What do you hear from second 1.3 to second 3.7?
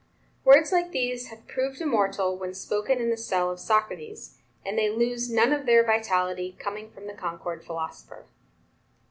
proved immortal when spoken in the cell of